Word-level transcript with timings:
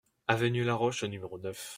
Avenue 0.27 0.63
Laroche 0.63 1.03
au 1.03 1.07
numéro 1.07 1.37
neuf 1.37 1.69